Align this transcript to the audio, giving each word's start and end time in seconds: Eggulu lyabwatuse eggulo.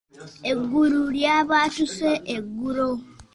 Eggulu 0.51 0.99
lyabwatuse 1.15 2.09
eggulo. 2.35 2.89